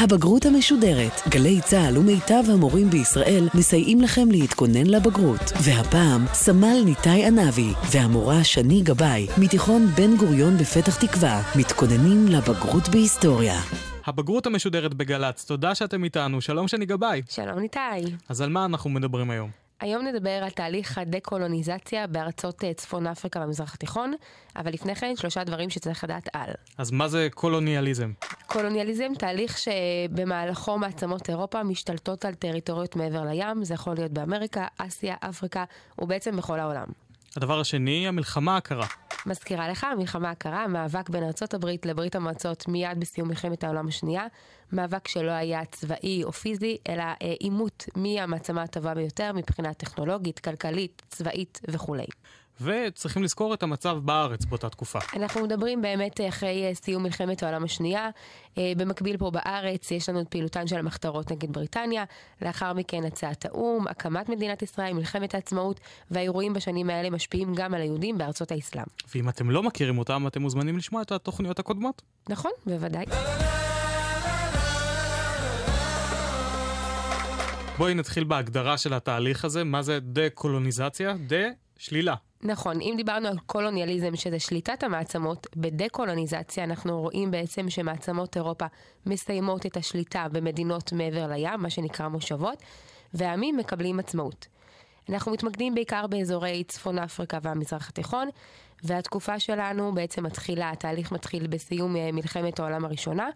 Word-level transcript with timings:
הבגרות 0.00 0.46
המשודרת. 0.46 1.12
גלי 1.28 1.60
צה"ל 1.60 1.98
ומיטב 1.98 2.42
המורים 2.52 2.90
בישראל 2.90 3.48
מסייעים 3.54 4.00
לכם 4.00 4.30
להתכונן 4.30 4.86
לבגרות. 4.86 5.52
והפעם, 5.64 6.26
סמל 6.32 6.82
ניתאי 6.84 7.26
ענבי 7.26 7.72
והמורה 7.92 8.44
שני 8.44 8.80
גבאי, 8.82 9.26
מתיכון 9.38 9.86
בן 9.86 10.16
גוריון 10.16 10.56
בפתח 10.56 11.06
תקווה, 11.06 11.42
מתכוננים 11.58 12.28
לבגרות 12.28 12.88
בהיסטוריה. 12.88 13.60
הבגרות 14.06 14.46
המשודרת 14.46 14.94
בגל"צ, 14.94 15.44
תודה 15.44 15.74
שאתם 15.74 16.04
איתנו, 16.04 16.40
שלום 16.40 16.68
שני 16.68 16.86
גבאי. 16.86 17.22
שלום 17.28 17.58
ניתאי. 17.58 18.04
אז 18.28 18.40
על 18.40 18.48
מה 18.48 18.64
אנחנו 18.64 18.90
מדברים 18.90 19.30
היום? 19.30 19.59
היום 19.80 20.06
נדבר 20.06 20.30
על 20.30 20.50
תהליך 20.50 20.98
הדקולוניזציה 20.98 22.06
בארצות 22.06 22.64
אה, 22.64 22.74
צפון 22.74 23.06
אפריקה 23.06 23.40
במזרח 23.40 23.74
התיכון, 23.74 24.14
אבל 24.56 24.72
לפני 24.72 24.94
כן 24.94 25.16
שלושה 25.16 25.44
דברים 25.44 25.70
שצריך 25.70 26.04
לדעת 26.04 26.28
על. 26.32 26.50
אז 26.78 26.90
מה 26.90 27.08
זה 27.08 27.28
קולוניאליזם? 27.34 28.12
קולוניאליזם, 28.46 29.12
תהליך 29.18 29.58
שבמהלכו 29.58 30.78
מעצמות 30.78 31.30
אירופה 31.30 31.62
משתלטות 31.62 32.24
על 32.24 32.34
טריטוריות 32.34 32.96
מעבר 32.96 33.24
לים, 33.24 33.64
זה 33.64 33.74
יכול 33.74 33.94
להיות 33.94 34.12
באמריקה, 34.12 34.66
אסיה, 34.78 35.14
אפריקה, 35.20 35.64
ובעצם 35.98 36.36
בכל 36.36 36.60
העולם. 36.60 36.86
הדבר 37.36 37.60
השני, 37.60 38.08
המלחמה 38.08 38.56
הקרה. 38.56 38.86
מזכירה 39.26 39.68
לך, 39.68 39.84
המלחמה 39.84 40.30
הקרה, 40.30 40.66
מאבק 40.68 41.08
בין 41.08 41.24
ארצות 41.24 41.54
הברית 41.54 41.86
לברית 41.86 42.14
המועצות 42.14 42.68
מיד 42.68 43.00
בסיום 43.00 43.28
מלחמת 43.28 43.64
העולם 43.64 43.88
השנייה, 43.88 44.26
מאבק 44.72 45.08
שלא 45.08 45.30
היה 45.30 45.64
צבאי 45.64 46.24
או 46.24 46.32
פיזי, 46.32 46.76
אלא 46.88 47.02
אה, 47.02 47.14
עימות 47.40 47.84
מי 47.96 48.20
המעצמה 48.20 48.62
הטובה 48.62 48.94
ביותר 48.94 49.32
מבחינה 49.32 49.74
טכנולוגית, 49.74 50.38
כלכלית, 50.38 51.02
צבאית 51.08 51.60
וכולי. 51.68 52.06
וצריכים 52.60 53.22
לזכור 53.22 53.54
את 53.54 53.62
המצב 53.62 53.98
בארץ 54.04 54.44
באותה 54.44 54.68
תקופה. 54.68 54.98
אנחנו 55.16 55.42
מדברים 55.42 55.82
באמת 55.82 56.20
אחרי 56.28 56.64
אה, 56.68 56.74
סיום 56.74 57.02
מלחמת 57.02 57.42
העולם 57.42 57.64
השנייה. 57.64 58.10
אה, 58.58 58.72
במקביל 58.76 59.16
פה 59.16 59.30
בארץ 59.30 59.90
יש 59.90 60.08
לנו 60.08 60.20
את 60.20 60.28
פעילותן 60.28 60.66
של 60.66 60.76
המחתרות 60.76 61.32
נגד 61.32 61.52
בריטניה, 61.52 62.04
לאחר 62.42 62.72
מכן 62.72 63.04
הצעת 63.04 63.44
האו"ם, 63.44 63.88
הקמת 63.88 64.28
מדינת 64.28 64.62
ישראל, 64.62 64.92
מלחמת 64.92 65.34
העצמאות, 65.34 65.80
והאירועים 66.10 66.52
בשנים 66.52 66.90
האלה 66.90 67.10
משפיעים 67.10 67.54
גם 67.54 67.74
על 67.74 67.80
היהודים 67.80 68.18
בארצות 68.18 68.52
האסלאם. 68.52 68.84
ואם 69.14 69.28
אתם 69.28 69.50
לא 69.50 69.62
מכירים 69.62 69.98
אותם, 69.98 70.26
אתם 70.26 70.42
מוזמנים 70.42 70.76
לשמוע 70.76 71.02
את 71.02 71.12
התוכניות 71.12 71.58
הקודמות. 71.58 72.02
נכון, 72.28 72.50
בוודאי. 72.66 73.04
בואי 77.78 77.94
נתחיל 77.94 78.24
בהגדרה 78.24 78.78
של 78.78 78.94
התהליך 78.94 79.44
הזה, 79.44 79.64
מה 79.64 79.82
זה 79.82 80.00
דה-קולוניזציה? 80.00 81.14
דה, 81.26 81.46
שלילה. 81.78 82.14
נכון, 82.42 82.80
אם 82.80 82.94
דיברנו 82.96 83.28
על 83.28 83.38
קולוניאליזם, 83.46 84.16
שזה 84.16 84.38
שליטת 84.38 84.82
המעצמות, 84.82 85.46
בדה-קולוניזציה 85.56 86.64
אנחנו 86.64 87.00
רואים 87.00 87.30
בעצם 87.30 87.70
שמעצמות 87.70 88.36
אירופה 88.36 88.64
מסיימות 89.06 89.66
את 89.66 89.76
השליטה 89.76 90.26
במדינות 90.32 90.92
מעבר 90.92 91.26
לים, 91.26 91.60
מה 91.60 91.70
שנקרא 91.70 92.08
מושבות, 92.08 92.62
והעמים 93.14 93.56
מקבלים 93.56 93.98
עצמאות. 93.98 94.46
אנחנו 95.08 95.32
מתמקדים 95.32 95.74
בעיקר 95.74 96.06
באזורי 96.06 96.64
צפון 96.64 96.98
אפריקה 96.98 97.38
והמזרח 97.42 97.88
התיכון, 97.88 98.28
והתקופה 98.82 99.40
שלנו 99.40 99.94
בעצם 99.94 100.26
מתחילה, 100.26 100.70
התהליך 100.70 101.12
מתחיל 101.12 101.46
בסיום 101.46 101.96
אה, 101.96 102.12
מלחמת 102.12 102.60
העולם 102.60 102.84
הראשונה, 102.84 103.28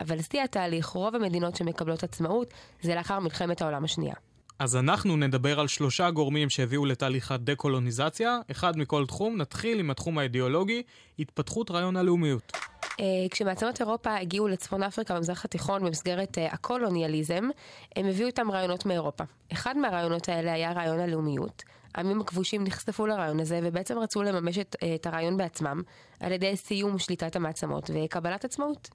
אבל 0.00 0.22
שיא 0.22 0.42
התהליך, 0.42 0.86
רוב 0.86 1.14
המדינות 1.14 1.56
שמקבלות 1.56 2.04
עצמאות, 2.04 2.54
זה 2.82 2.94
לאחר 2.94 3.18
מלחמת 3.18 3.62
העולם 3.62 3.84
השנייה. 3.84 4.14
אז 4.60 4.76
אנחנו 4.76 5.16
נדבר 5.16 5.60
על 5.60 5.68
שלושה 5.68 6.10
גורמים 6.10 6.50
שהביאו 6.50 6.86
לתהליך 6.86 7.32
הדקולוניזציה, 7.32 8.38
אחד 8.50 8.78
מכל 8.78 9.06
תחום. 9.06 9.36
נתחיל 9.36 9.78
עם 9.78 9.90
התחום 9.90 10.18
האידיאולוגי, 10.18 10.82
התפתחות 11.18 11.70
רעיון 11.70 11.96
הלאומיות. 11.96 12.52
Uh, 12.52 13.02
כשמעצמות 13.30 13.80
אירופה 13.80 14.16
הגיעו 14.16 14.48
לצפון 14.48 14.82
אפריקה 14.82 15.14
במזרח 15.14 15.44
התיכון 15.44 15.84
במסגרת 15.84 16.38
uh, 16.38 16.54
הקולוניאליזם, 16.54 17.48
הם 17.96 18.06
הביאו 18.06 18.26
איתם 18.26 18.50
רעיונות 18.50 18.86
מאירופה. 18.86 19.24
אחד 19.52 19.76
מהרעיונות 19.76 20.28
האלה 20.28 20.52
היה 20.52 20.72
רעיון 20.72 21.00
הלאומיות. 21.00 21.62
העמים 21.94 22.20
הכבושים 22.20 22.64
נחשפו 22.64 23.06
לרעיון 23.06 23.40
הזה 23.40 23.60
ובעצם 23.62 23.98
רצו 23.98 24.22
לממש 24.22 24.58
את, 24.58 24.76
uh, 24.82 24.86
את 24.94 25.06
הרעיון 25.06 25.36
בעצמם 25.36 25.82
על 26.20 26.32
ידי 26.32 26.56
סיום 26.56 26.98
שליטת 26.98 27.36
המעצמות 27.36 27.90
וקבלת 27.94 28.44
עצמאות. 28.44 28.88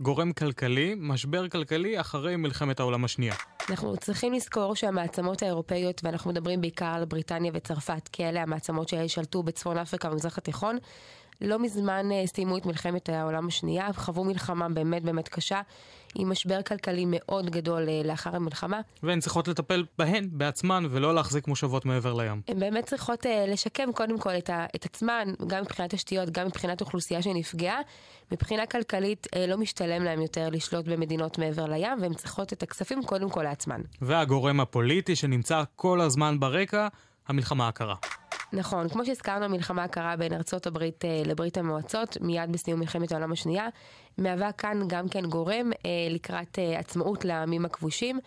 גורם 0.00 0.32
כלכלי, 0.32 0.94
משבר 0.98 1.48
כלכלי 1.48 2.00
אחרי 2.00 2.36
מלחמת 2.36 2.80
העולם 2.80 3.04
השנייה. 3.04 3.34
אנחנו 3.70 3.96
צריכים 3.96 4.32
לזכור 4.32 4.76
שהמעצמות 4.76 5.42
האירופאיות, 5.42 6.00
ואנחנו 6.04 6.30
מדברים 6.30 6.60
בעיקר 6.60 6.86
על 6.86 7.04
בריטניה 7.04 7.52
וצרפת, 7.54 8.08
כי 8.12 8.24
אלה 8.24 8.42
המעצמות 8.42 8.88
ששלטו 8.88 9.42
בצפון 9.42 9.78
אפריקה 9.78 10.08
ובמזרח 10.08 10.38
התיכון, 10.38 10.78
לא 11.40 11.58
מזמן 11.58 12.12
אה, 12.12 12.26
סיימו 12.26 12.56
את 12.56 12.66
מלחמת 12.66 13.08
העולם 13.08 13.46
השנייה, 13.46 13.92
חוו 13.92 14.24
מלחמה 14.24 14.68
באמת 14.68 15.02
באמת 15.02 15.28
קשה, 15.28 15.60
עם 16.14 16.30
משבר 16.30 16.62
כלכלי 16.62 17.04
מאוד 17.08 17.50
גדול 17.50 17.88
אה, 17.88 18.00
לאחר 18.04 18.36
המלחמה. 18.36 18.80
והן 19.02 19.20
צריכות 19.20 19.48
לטפל 19.48 19.84
בהן 19.98 20.28
בעצמן 20.32 20.84
ולא 20.90 21.14
להחזיק 21.14 21.48
מושבות 21.48 21.84
מעבר 21.84 22.14
לים. 22.14 22.40
הן 22.48 22.60
באמת 22.60 22.86
צריכות 22.86 23.26
uh, 23.26 23.28
לשקם 23.48 23.92
קודם 23.92 24.18
כל 24.18 24.30
את, 24.30 24.50
ה, 24.50 24.66
את 24.76 24.84
עצמן, 24.84 25.28
גם 25.46 25.62
מבחינת 25.62 25.94
תשתיות, 25.94 26.30
גם 26.30 26.46
מבחינת 26.46 26.80
אוכלוסייה 26.80 27.22
שנפגעה. 27.22 27.80
מבחינה 28.32 28.66
כלכלית 28.66 29.26
לא 29.48 29.56
משתלם 29.56 30.02
להן 30.04 30.22
יותר 30.22 30.48
לשלוט 30.48 30.84
במדינות 30.88 31.38
מעבר 31.38 31.66
לים, 31.66 31.98
והן 32.00 32.14
צריכות 32.14 32.52
את 32.52 32.62
הכספים 32.62 33.02
קודם 33.02 33.30
כל 33.30 33.42
לעצמן. 33.42 33.80
והגורם 34.02 34.60
הפוליטי 34.60 35.16
שנמצא 35.16 35.62
כל 35.76 36.00
הזמן 36.00 36.40
ברקע, 36.40 36.88
המלחמה 37.28 37.68
הקרה. 37.68 37.94
נכון, 38.54 38.88
כמו 38.88 39.04
שהזכרנו, 39.04 39.44
המלחמה 39.44 39.84
הקרה 39.84 40.16
בין 40.16 40.32
ארצות 40.32 40.66
הברית 40.66 41.04
אה, 41.04 41.22
לברית 41.26 41.58
המועצות, 41.58 42.16
מיד 42.20 42.52
בסיום 42.52 42.80
מלחמת 42.80 43.12
העולם 43.12 43.32
השנייה, 43.32 43.68
מהווה 44.18 44.52
כאן 44.52 44.80
גם 44.86 45.08
כן 45.08 45.26
גורם 45.26 45.70
אה, 45.86 45.90
לקראת 46.10 46.58
אה, 46.58 46.78
עצמאות 46.78 47.24
לעמים 47.24 47.64
הכבושים. 47.64 48.20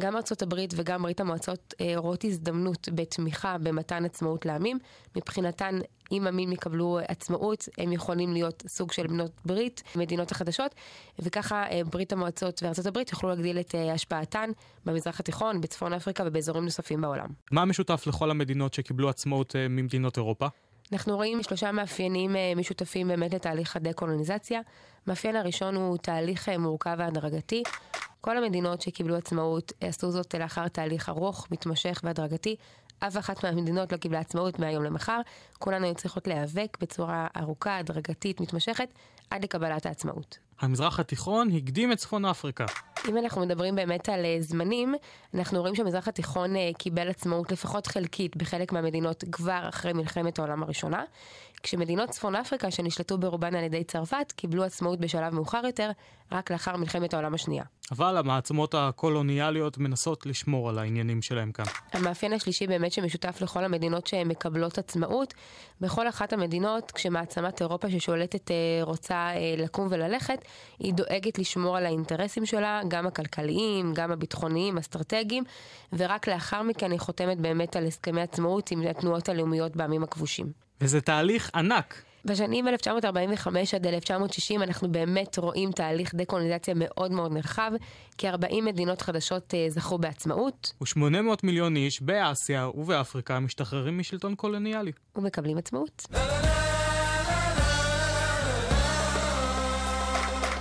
גם 0.00 0.16
ארצות 0.16 0.42
הברית 0.42 0.74
וגם 0.76 1.02
ברית 1.02 1.20
המועצות 1.20 1.74
אה, 1.80 1.92
רואות 1.96 2.24
הזדמנות 2.24 2.88
בתמיכה 2.94 3.58
במתן 3.58 4.04
עצמאות 4.04 4.46
לעמים. 4.46 4.78
מבחינתן, 5.16 5.78
אם 6.12 6.24
עמים 6.28 6.52
יקבלו 6.52 6.98
עצמאות, 7.08 7.68
הם 7.78 7.92
יכולים 7.92 8.32
להיות 8.32 8.62
סוג 8.66 8.92
של 8.92 9.06
בנות 9.06 9.30
ברית, 9.44 9.82
מדינות 9.96 10.32
החדשות, 10.32 10.74
וככה 11.18 11.66
אה, 11.70 11.80
ברית 11.84 12.12
המועצות 12.12 12.62
וארצות 12.62 12.86
הברית 12.86 13.12
יוכלו 13.12 13.28
להגדיל 13.28 13.60
את 13.60 13.74
אה, 13.74 13.92
השפעתן 13.92 14.50
במזרח 14.84 15.20
התיכון, 15.20 15.60
בצפון 15.60 15.92
אפריקה 15.92 16.24
ובאזורים 16.26 16.64
נוספים 16.64 17.00
בעולם. 17.00 17.28
מה 17.50 17.64
משותף 17.64 18.04
לכל 18.06 18.30
המדינות 18.30 18.74
שקיבלו 18.74 19.08
עצמאות 19.08 19.56
ממדינות 19.56 20.16
אירופה? 20.16 20.46
אנחנו 20.92 21.16
רואים 21.16 21.42
שלושה 21.42 21.72
מאפיינים 21.72 22.36
משותפים 22.56 23.08
באמת 23.08 23.34
לתהליך 23.34 23.76
הדקולוניזציה. 23.76 24.60
מאפיין 25.06 25.36
הראשון 25.36 25.74
הוא 25.74 25.96
תהליך 25.96 26.48
מורכב 26.48 26.96
והדרגתי. 26.98 27.62
כל 28.24 28.38
המדינות 28.38 28.80
שקיבלו 28.80 29.16
עצמאות 29.16 29.72
עשו 29.80 30.10
זאת 30.10 30.34
לאחר 30.34 30.68
תהליך 30.68 31.08
ארוך, 31.08 31.46
מתמשך 31.50 32.00
והדרגתי. 32.04 32.56
אף 32.98 33.16
אחת 33.16 33.44
מהמדינות 33.44 33.92
לא 33.92 33.96
קיבלה 33.96 34.20
עצמאות 34.20 34.58
מהיום 34.58 34.84
למחר. 34.84 35.20
כולנו 35.58 35.86
היו 35.86 35.94
צריכות 35.94 36.26
להיאבק 36.26 36.76
בצורה 36.80 37.26
ארוכה, 37.36 37.78
הדרגתית, 37.78 38.40
מתמשכת, 38.40 38.88
עד 39.30 39.44
לקבלת 39.44 39.86
העצמאות. 39.86 40.38
המזרח 40.60 41.00
התיכון 41.00 41.48
הקדים 41.56 41.92
את 41.92 41.98
צפון 41.98 42.24
אפריקה. 42.24 42.66
אם 43.08 43.18
אנחנו 43.18 43.40
מדברים 43.40 43.76
באמת 43.76 44.08
על 44.08 44.24
אה, 44.24 44.36
זמנים, 44.40 44.94
אנחנו 45.34 45.60
רואים 45.60 45.74
שהמזרח 45.74 46.08
התיכון 46.08 46.56
אה, 46.56 46.70
קיבל 46.78 47.08
עצמאות 47.08 47.52
לפחות 47.52 47.86
חלקית 47.86 48.36
בחלק 48.36 48.72
מהמדינות 48.72 49.24
כבר 49.32 49.68
אחרי 49.68 49.92
מלחמת 49.92 50.38
העולם 50.38 50.62
הראשונה, 50.62 51.04
כשמדינות 51.64 52.10
צפון 52.10 52.36
אפריקה 52.36 52.70
שנשלטו 52.70 53.18
ברובן 53.18 53.54
על 53.54 53.64
ידי 53.64 53.84
צרפת 53.84 54.32
קיבלו 54.36 54.64
עצמאות 54.64 55.00
בשלב 55.00 55.34
מאוחר 55.34 55.60
יותר, 55.64 55.90
רק 56.32 56.50
לאחר 56.50 56.76
מלחמת 56.76 57.14
העולם 57.14 57.34
השנייה. 57.34 57.64
אבל 57.92 58.16
המעצמות 58.16 58.74
הקולוניאליות 58.74 59.78
מנסות 59.78 60.26
לשמור 60.26 60.68
על 60.68 60.78
העניינים 60.78 61.22
שלהם 61.22 61.52
כאן. 61.52 61.64
המאפיין 61.92 62.32
השלישי 62.32 62.66
באמת 62.66 62.92
שמשותף 62.92 63.38
לכל 63.40 63.64
המדינות 63.64 64.06
שהן 64.06 64.28
מקבלות 64.28 64.78
עצמאות, 64.78 65.34
בכל 65.80 66.08
אחת 66.08 66.32
המדינות, 66.32 66.90
כשמעצמת 66.90 67.60
אירופה 67.60 67.90
ששולטת 67.90 68.50
אה, 68.50 68.56
רוצה 68.82 69.28
לקום 69.56 69.86
וללכת, 69.90 70.44
היא 70.78 70.94
דואגת 70.94 71.38
לשמור 71.38 71.76
על 71.76 71.86
האינטרסים 71.86 72.46
שלה, 72.46 72.80
גם 72.88 73.06
הכלכליים, 73.06 73.92
גם 73.94 74.10
הביטחוניים, 74.10 74.78
אסטרטגיים, 74.78 75.44
ורק 75.92 76.28
לאחר 76.28 76.62
מכן 76.62 76.90
היא 76.90 77.00
חותמת 77.00 77.38
באמת 77.38 77.76
על 77.76 77.86
הסכמי 77.86 78.22
עצמאות 78.22 78.70
עם 78.70 78.82
התנועות 78.82 79.28
הלאומיות 79.28 79.76
בעמים 79.76 80.02
הכבושים. 80.02 80.63
וזה 80.80 81.00
תהליך 81.00 81.50
ענק. 81.54 82.02
בשנים 82.24 82.68
1945 82.68 83.74
עד 83.74 83.86
1960 83.86 84.62
אנחנו 84.62 84.92
באמת 84.92 85.38
רואים 85.38 85.72
תהליך 85.72 86.14
דקולוניזציה 86.14 86.74
מאוד 86.76 87.12
מאוד 87.12 87.32
נרחב, 87.32 87.72
כ-40 88.18 88.60
מדינות 88.62 89.02
חדשות 89.02 89.54
uh, 89.54 89.72
זכו 89.72 89.98
בעצמאות. 89.98 90.72
ו-800 90.80 91.40
מיליון 91.42 91.76
איש 91.76 92.02
באסיה 92.02 92.68
ובאפריקה 92.74 93.40
משתחררים 93.40 93.98
משלטון 93.98 94.34
קולוניאלי. 94.34 94.92
ומקבלים 95.16 95.58
עצמאות. 95.58 96.06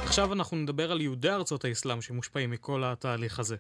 עכשיו 0.03 0.33
אנחנו 0.33 0.57
נדבר 0.57 0.91
על 0.91 1.01
יהודי 1.01 1.29
ארצות 1.29 1.65
האסלאם 1.65 2.01
שמושפעים 2.01 2.51
מכל 2.51 2.83
התהליך 2.83 3.39
הזה. 3.39 3.55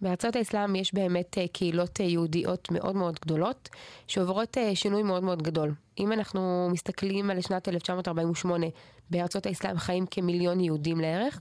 בארצות 0.00 0.36
האסלאם 0.36 0.76
יש 0.76 0.94
באמת 0.94 1.38
אה, 1.38 1.48
קהילות 1.52 2.00
אה, 2.00 2.06
יהודיות 2.06 2.70
מאוד 2.70 2.96
מאוד 2.96 3.18
גדולות, 3.20 3.68
שעוברות 4.06 4.58
אה, 4.58 4.76
שינוי 4.76 5.02
מאוד 5.02 5.22
מאוד 5.22 5.42
גדול. 5.42 5.74
אם 5.98 6.12
אנחנו 6.12 6.68
מסתכלים 6.72 7.30
על 7.30 7.40
שנת 7.40 7.68
1948, 7.68 8.66
בארצות 9.10 9.46
האסלאם 9.46 9.78
חיים 9.78 10.06
כמיליון 10.06 10.60
יהודים 10.60 11.00
לערך, 11.00 11.40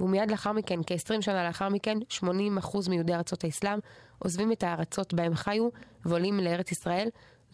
ומיד 0.00 0.30
לאחר 0.30 0.52
מכן, 0.52 0.80
כ-20 0.86 1.20
שנה 1.20 1.44
לאחר 1.46 1.68
מכן, 1.68 1.98
80% 2.20 2.24
מיהודי 2.90 3.14
ארצות 3.14 3.44
האסלאם 3.44 3.78
עוזבים 4.18 4.52
את 4.52 4.62
הארצות 4.62 5.14
בהם 5.14 5.34
חיו 5.34 5.68
ועולים 6.04 6.40
לארץ 6.40 6.72
ישראל. 6.72 7.08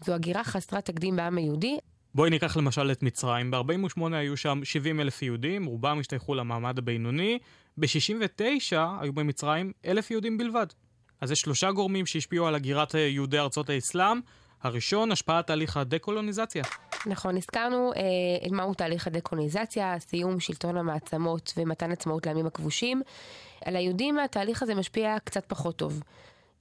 זו 0.05 0.13
הגירה 0.13 0.43
חסרת 0.43 0.85
תקדים 0.85 1.15
בעם 1.15 1.37
היהודי. 1.37 1.77
בואי 2.15 2.29
ניקח 2.29 2.57
למשל 2.57 2.91
את 2.91 3.03
מצרים. 3.03 3.51
ב-48 3.51 4.01
היו 4.13 4.37
שם 4.37 4.59
70 4.63 4.99
אלף 4.99 5.21
יהודים, 5.21 5.65
רובם 5.65 5.99
השתייכו 5.99 6.35
למעמד 6.35 6.77
הבינוני. 6.77 7.39
ב-69 7.77 8.75
היו 8.99 9.13
במצרים 9.13 9.71
אלף 9.85 10.11
יהודים 10.11 10.37
בלבד. 10.37 10.65
אז 11.21 11.31
יש 11.31 11.41
שלושה 11.41 11.71
גורמים 11.71 12.05
שהשפיעו 12.05 12.47
על 12.47 12.55
הגירת 12.55 12.93
יהודי 12.93 13.39
ארצות 13.39 13.69
האסלאם. 13.69 14.19
הראשון, 14.63 15.11
השפעת 15.11 15.47
תהליך 15.47 15.77
הדקולוניזציה. 15.77 16.63
נכון, 17.05 17.37
הזכרנו 17.37 17.91
אה, 17.95 18.51
מהו 18.51 18.73
תהליך 18.73 19.07
הדקולוניזציה, 19.07 19.99
סיום 19.99 20.39
שלטון 20.39 20.77
המעצמות 20.77 21.53
ומתן 21.57 21.91
עצמאות 21.91 22.25
לעמים 22.25 22.45
הכבושים. 22.45 23.01
על 23.65 23.75
היהודים 23.75 24.19
התהליך 24.19 24.63
הזה 24.63 24.75
משפיע 24.75 25.17
קצת 25.23 25.43
פחות 25.47 25.75
טוב. 25.75 26.03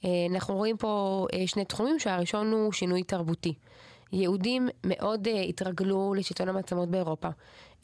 אה, 0.04 0.10
אנחנו 0.34 0.54
רואים 0.54 0.76
פה 0.76 1.26
אה, 1.32 1.46
שני 1.46 1.64
תחומים, 1.64 1.98
שהראשון 1.98 2.52
הוא 2.52 2.72
שינוי 2.72 3.02
תרבותי. 3.02 3.54
יהודים 4.12 4.68
מאוד 4.84 5.26
uh, 5.26 5.30
התרגלו 5.30 6.14
לשלטון 6.14 6.48
המעצמות 6.48 6.88
באירופה. 6.88 7.28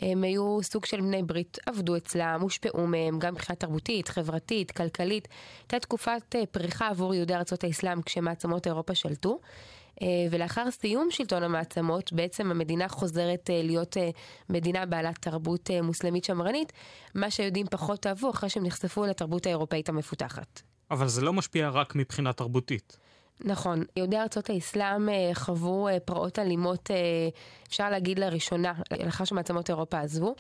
הם 0.01 0.25
היו 0.25 0.59
סוג 0.63 0.85
של 0.85 1.01
בני 1.01 1.23
ברית, 1.23 1.59
עבדו 1.67 1.97
אצלם, 1.97 2.39
הושפעו 2.43 2.87
מהם, 2.87 3.19
גם 3.19 3.35
מבחינה 3.35 3.57
תרבותית, 3.57 4.09
חברתית, 4.09 4.71
כלכלית. 4.71 5.29
הייתה 5.63 5.79
תקופת 5.79 6.35
uh, 6.35 6.47
פריחה 6.47 6.89
עבור 6.89 7.15
יהודי 7.15 7.35
ארצות 7.35 7.65
האסלאם 7.65 8.03
כשמעצמות 8.03 8.67
אירופה 8.67 8.95
שלטו. 8.95 9.39
Uh, 9.95 9.99
ולאחר 10.31 10.71
סיום 10.71 11.11
שלטון 11.11 11.43
המעצמות, 11.43 12.13
בעצם 12.13 12.51
המדינה 12.51 12.89
חוזרת 12.89 13.51
uh, 13.51 13.67
להיות 13.67 13.97
uh, 13.97 14.01
מדינה 14.49 14.87
בעלת 14.87 15.19
תרבות 15.19 15.71
uh, 15.71 15.83
מוסלמית 15.83 16.25
שמרנית, 16.25 16.73
מה 17.15 17.31
שהיהודים 17.31 17.67
פחות 17.71 18.07
אהבו 18.07 18.31
אחרי 18.31 18.51
שהם 18.51 18.67
נחשפו 18.67 19.07
לתרבות 19.07 19.47
האירופאית 19.47 19.89
המפותחת. 19.89 20.63
אבל 20.91 21.09
זה 21.09 21.21
לא 21.23 21.33
משפיע 21.33 21.69
רק 21.69 21.95
מבחינה 21.95 22.33
תרבותית. 22.33 22.99
נכון. 23.45 23.85
יהודי 23.97 24.17
ארצות 24.17 24.51
האסלאם 24.51 25.09
אה, 25.09 25.31
חוו 25.35 25.89
אה, 25.89 26.01
פרעות 26.01 26.39
אלימות, 26.39 26.91
אה, 26.91 26.97
אפשר 27.69 27.91
להגיד 27.91 28.19
לראשונה, 28.19 28.73
לאחר 29.05 29.25
שמעצמות 29.25 29.71
אירופה 29.71 30.01
עזבו. 30.01 30.35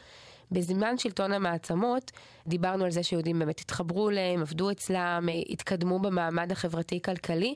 בזמן 0.53 0.99
שלטון 0.99 1.33
המעצמות 1.33 2.13
דיברנו 2.47 2.85
על 2.85 2.91
זה 2.91 3.03
שיהודים 3.03 3.39
באמת 3.39 3.61
התחברו 3.61 4.11
אליהם, 4.11 4.41
עבדו 4.41 4.71
אצלם, 4.71 5.29
התקדמו 5.51 5.99
במעמד 5.99 6.53
החברתי-כלכלי. 6.53 7.55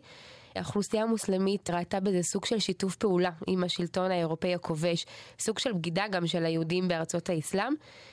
האוכלוסייה 0.56 1.02
המוסלמית 1.02 1.70
ראתה 1.70 2.00
בזה 2.00 2.22
סוג 2.22 2.44
של 2.44 2.58
שיתוף 2.58 2.96
פעולה 2.96 3.30
עם 3.46 3.64
השלטון 3.64 4.10
האירופאי 4.10 4.54
הכובש, 4.54 5.06
סוג 5.38 5.58
של 5.58 5.72
בגידה 5.72 6.04
גם 6.10 6.26
של 6.26 6.44
היהודים 6.44 6.88
בארצות 6.88 7.28
האסלאם, 7.30 7.72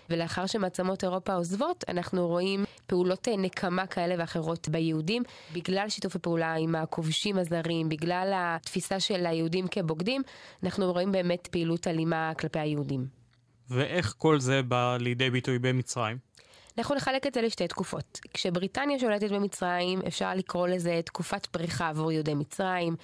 ולאחר 0.09 0.45
שמעצמות 0.45 1.03
אירופה 1.03 1.33
עוזבות, 1.33 1.83
אנחנו 1.87 2.27
רואים 2.27 2.65
פעולות 2.87 3.27
נקמה 3.37 3.87
כאלה 3.87 4.15
ואחרות 4.17 4.69
ביהודים, 4.69 5.23
בגלל 5.53 5.89
שיתוף 5.89 6.15
הפעולה 6.15 6.53
עם 6.53 6.75
הכובשים 6.75 7.37
הזרים, 7.37 7.89
בגלל 7.89 8.31
התפיסה 8.35 8.99
של 8.99 9.25
היהודים 9.25 9.67
כבוגדים, 9.67 10.21
אנחנו 10.63 10.91
רואים 10.91 11.11
באמת 11.11 11.47
פעילות 11.51 11.87
אלימה 11.87 12.31
כלפי 12.39 12.59
היהודים. 12.59 13.05
ואיך 13.69 14.15
כל 14.17 14.39
זה 14.39 14.63
בא 14.63 14.97
לידי 14.99 15.29
ביטוי 15.29 15.59
במצרים? 15.59 16.17
אנחנו 16.77 16.95
נחלק 16.95 17.27
את 17.27 17.33
זה 17.33 17.41
לשתי 17.41 17.67
תקופות. 17.67 18.19
כשבריטניה 18.33 18.99
שולטת 18.99 19.31
במצרים, 19.31 20.01
אפשר 20.07 20.35
לקרוא 20.35 20.67
לזה 20.67 20.99
תקופת 21.05 21.45
פריחה 21.45 21.89
עבור 21.89 22.11
יהודי 22.11 22.33
מצרים. 22.33 22.95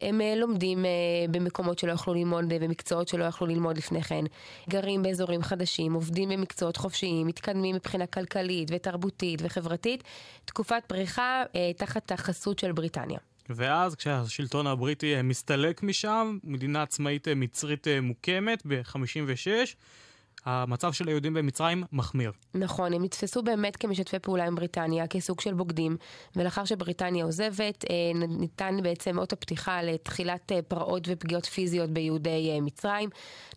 הם 0.00 0.20
uh, 0.20 0.38
לומדים 0.38 0.84
uh, 0.84 1.30
במקומות 1.30 1.78
שלא 1.78 1.92
יכלו 1.92 2.14
ללמוד, 2.14 2.52
uh, 2.52 2.54
במקצועות 2.60 3.08
שלא 3.08 3.24
יכלו 3.24 3.46
ללמוד 3.46 3.76
לפני 3.78 4.02
כן. 4.02 4.24
גרים 4.68 5.02
באזורים 5.02 5.42
חדשים, 5.42 5.92
עובדים 5.92 6.28
במקצועות 6.28 6.76
חופשיים, 6.76 7.26
מתקדמים 7.26 7.74
מבחינה 7.74 8.06
כלכלית 8.06 8.68
ותרבותית 8.72 9.40
וחברתית. 9.42 10.04
תקופת 10.44 10.82
פריחה 10.86 11.42
תחת 11.76 12.12
החסות 12.12 12.58
של 12.58 12.72
בריטניה. 12.72 13.18
ואז 13.50 13.94
כשהשלטון 13.94 14.66
הבריטי 14.66 15.22
מסתלק 15.22 15.82
משם, 15.82 16.38
מדינה 16.44 16.82
עצמאית 16.82 17.28
מצרית 17.28 17.86
מוקמת 18.02 18.62
ב-56, 18.66 19.74
המצב 20.44 20.92
של 20.92 21.08
היהודים 21.08 21.34
במצרים 21.34 21.84
מחמיר. 21.92 22.32
נכון, 22.54 22.92
הם 22.92 23.04
נתפסו 23.04 23.42
באמת 23.42 23.76
כמשתפי 23.76 24.18
פעולה 24.18 24.44
עם 24.44 24.54
בריטניה, 24.54 25.06
כסוג 25.06 25.40
של 25.40 25.54
בוגדים, 25.54 25.96
ולאחר 26.36 26.64
שבריטניה 26.64 27.24
עוזבת, 27.24 27.84
אה, 27.90 28.26
ניתן 28.28 28.76
בעצם 28.82 29.18
אות 29.18 29.32
הפתיחה 29.32 29.82
לתחילת 29.82 30.52
אה, 30.52 30.62
פרעות 30.62 31.02
ופגיעות 31.06 31.46
פיזיות 31.46 31.90
ביהודי 31.90 32.50
אה, 32.50 32.60
מצרים. 32.60 33.08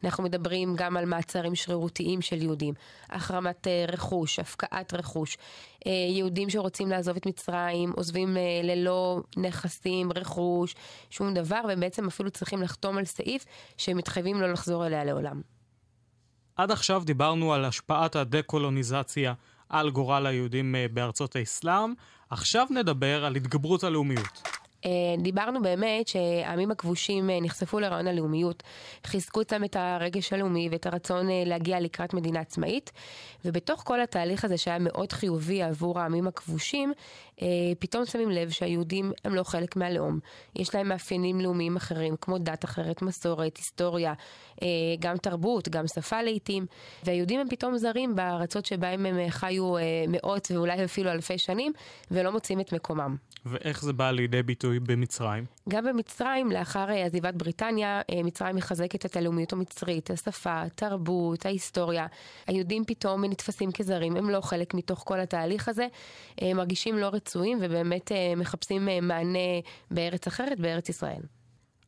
אנחנו 0.04 0.24
מדברים 0.24 0.75
גם 0.78 0.98
על 0.98 1.06
מעצרים 1.06 1.56
שרירותיים 1.56 2.22
של 2.22 2.42
יהודים, 2.42 2.74
החרמת 3.10 3.68
רכוש, 3.88 4.40
הפקעת 4.40 4.94
רכוש. 4.94 5.38
יהודים 6.16 6.50
שרוצים 6.50 6.90
לעזוב 6.90 7.16
את 7.16 7.25
מצרים, 7.25 7.92
עוזבים 7.95 8.38
ללא 8.63 9.22
נכסים, 9.38 10.12
רכוש, 10.12 10.75
שום 11.10 11.33
דבר, 11.33 11.62
והם 11.68 11.80
בעצם 11.80 12.07
אפילו 12.07 12.31
צריכים 12.31 12.62
לחתום 12.62 12.98
על 12.98 13.06
סעיף 13.06 13.45
שהם 13.78 13.98
מתחייבים 13.98 14.42
לא 14.42 14.51
לחזור 14.51 14.88
אליה 14.88 15.04
לעולם. 15.04 15.56
עד 16.57 16.71
עכשיו 16.71 17.04
דיברנו 17.06 17.54
על 17.54 17.65
השפעת 17.65 18.15
הדקולוניזציה 18.15 19.33
על 19.69 19.89
גורל 19.89 20.25
היהודים 20.25 20.75
אה, 20.75 20.86
בארצות 20.94 21.36
האסלאם, 21.36 21.94
עכשיו 22.30 22.68
נדבר 22.69 23.25
על 23.25 23.36
התגברות 23.36 23.83
הלאומיות. 23.83 24.56
אה, 24.88 25.22
דיברנו 25.24 25.62
באמת 25.62 26.07
שהעמים 26.07 26.72
הכבושים 26.72 27.30
אה, 27.30 27.38
נחשפו 27.42 27.80
לרעיון 27.80 28.07
הלאומיות, 28.07 28.63
חיזקו 29.06 29.42
אצלם 29.42 29.63
את 29.63 29.75
הרגש 29.75 30.34
הלאומי 30.34 30.69
ואת 30.72 30.86
הרצון 30.86 31.30
אה, 31.30 31.44
להגיע 31.45 31.80
לקראת 31.80 32.13
מדינה 32.13 32.39
עצמאית, 32.39 32.92
ובתוך 33.45 33.81
כל 33.86 34.01
התהליך 34.01 34.45
הזה 34.45 34.57
שהיה 34.57 34.80
מאוד 34.80 35.12
חיובי 35.12 35.63
עבור 35.63 36.00
העמים 36.00 36.28
הכבושים, 36.28 36.94
פתאום 37.80 38.06
שמים 38.06 38.30
לב 38.30 38.50
שהיהודים 38.50 39.12
הם 39.25 39.36
לא 39.36 39.44
חלק 39.44 39.75
מהלאום. 39.75 40.19
יש 40.56 40.75
להם 40.75 40.90
מאפיינים 40.90 41.42
לאומיים 41.42 41.75
אחרים, 41.75 42.16
כמו 42.22 42.38
דת 42.38 42.66
אחרת, 42.66 43.01
מסורת, 43.01 43.57
היסטוריה, 43.57 44.13
גם 45.00 45.18
תרבות, 45.18 45.69
גם 45.69 45.88
שפה 45.88 46.22
לעיתים, 46.22 46.66
והיהודים 47.04 47.40
הם 47.40 47.50
פתאום 47.50 47.78
זרים 47.78 48.16
בארצות 48.16 48.66
שבהם 48.66 49.06
הם 49.06 49.30
חיו 49.30 49.74
מאות 50.07 50.51
ואולי 50.54 50.86
אפילו 50.86 51.12
אלפי 51.12 51.38
שנים, 51.38 51.74
ולא 52.12 52.31
מוצאים 52.31 52.60
את 52.60 52.74
מקומם. 52.74 53.16
ואיך 53.45 53.81
זה 53.81 53.94
בא 53.94 54.12
לידי 54.12 54.44
ביטוי 54.44 54.77
במצרים? 54.80 55.46
גם 55.70 55.86
במצרים, 55.86 56.52
לאחר 56.52 56.90
אה, 56.90 57.06
עזיבת 57.06 57.34
בריטניה, 57.34 58.02
אה, 58.12 58.24
מצרים 58.24 58.56
מחזקת 58.56 59.06
את 59.06 59.16
הלאומיות 59.16 59.54
המצרית, 59.54 60.12
השפה, 60.12 60.62
התרבות, 60.62 61.46
ההיסטוריה. 61.46 62.08
היהודים 62.48 62.86
פתאום 62.86 63.26
נתפסים 63.26 63.72
כזרים, 63.72 64.16
הם 64.16 64.30
לא 64.30 64.42
חלק 64.42 64.74
מתוך 64.74 65.04
כל 65.06 65.20
התהליך 65.20 65.70
הזה, 65.70 65.88
הם 66.38 66.48
אה, 66.48 66.54
מרגישים 66.54 66.98
לא 66.98 67.10
רצויים 67.14 67.58
ובאמת 67.62 68.12
מחפשים 68.38 68.90
מענה 69.02 69.40
בארץ 69.92 70.28
אחרת, 70.28 70.60
בארץ 70.60 70.90
ישראל. 70.90 71.22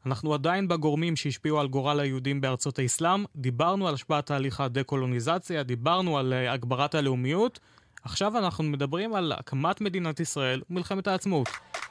אנחנו 0.05 0.34
עדיין 0.34 0.67
בגורמים 0.67 1.15
שהשפיעו 1.15 1.60
על 1.60 1.67
גורל 1.67 2.00
היהודים 2.00 2.41
בארצות 2.41 2.79
האסלאם, 2.79 3.25
דיברנו 3.36 3.88
על 3.88 3.93
השפעת 3.93 4.25
תהליך 4.25 4.62
הדקולוניזציה, 4.62 5.63
דיברנו 5.63 6.17
על 6.17 6.34
הגברת 6.34 6.96
הלאומיות, 6.96 7.60
עכשיו 8.03 8.38
אנחנו 8.38 8.63
מדברים 8.63 9.15
על 9.15 9.31
הקמת 9.31 9.81
מדינת 9.81 10.19
ישראל 10.19 10.62
ומלחמת 10.69 11.08
העצמאות. 11.08 11.50